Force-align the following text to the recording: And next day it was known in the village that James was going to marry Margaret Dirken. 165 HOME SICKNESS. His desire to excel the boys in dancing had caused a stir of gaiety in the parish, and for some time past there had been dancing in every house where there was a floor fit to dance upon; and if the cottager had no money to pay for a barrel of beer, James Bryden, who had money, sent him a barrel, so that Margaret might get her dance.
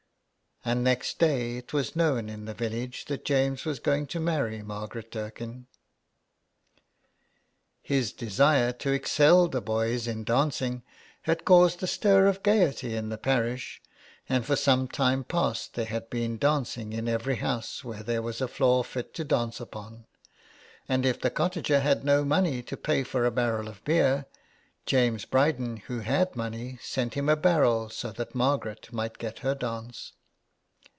And 0.63 0.83
next 0.83 1.17
day 1.17 1.57
it 1.57 1.73
was 1.73 1.95
known 1.95 2.29
in 2.29 2.45
the 2.45 2.53
village 2.53 3.05
that 3.05 3.25
James 3.25 3.65
was 3.65 3.79
going 3.79 4.05
to 4.05 4.19
marry 4.19 4.61
Margaret 4.61 5.09
Dirken. 5.09 5.65
165 7.87 7.87
HOME 7.87 7.87
SICKNESS. 7.87 7.97
His 7.97 8.13
desire 8.13 8.71
to 8.73 8.91
excel 8.91 9.47
the 9.47 9.59
boys 9.59 10.05
in 10.07 10.23
dancing 10.23 10.83
had 11.23 11.45
caused 11.45 11.81
a 11.81 11.87
stir 11.87 12.27
of 12.27 12.43
gaiety 12.43 12.93
in 12.95 13.09
the 13.09 13.17
parish, 13.17 13.81
and 14.29 14.45
for 14.45 14.55
some 14.55 14.87
time 14.87 15.23
past 15.23 15.73
there 15.73 15.85
had 15.87 16.11
been 16.11 16.37
dancing 16.37 16.93
in 16.93 17.07
every 17.09 17.37
house 17.37 17.83
where 17.83 18.03
there 18.03 18.21
was 18.21 18.39
a 18.39 18.47
floor 18.47 18.83
fit 18.83 19.15
to 19.15 19.23
dance 19.23 19.59
upon; 19.59 20.05
and 20.87 21.07
if 21.07 21.19
the 21.19 21.31
cottager 21.31 21.79
had 21.79 22.03
no 22.03 22.23
money 22.23 22.61
to 22.61 22.77
pay 22.77 23.03
for 23.03 23.25
a 23.25 23.31
barrel 23.31 23.67
of 23.67 23.83
beer, 23.83 24.27
James 24.85 25.25
Bryden, 25.25 25.77
who 25.87 26.01
had 26.01 26.35
money, 26.35 26.77
sent 26.83 27.15
him 27.15 27.27
a 27.29 27.35
barrel, 27.35 27.89
so 27.89 28.11
that 28.11 28.35
Margaret 28.35 28.93
might 28.93 29.17
get 29.17 29.39
her 29.39 29.55
dance. 29.55 30.13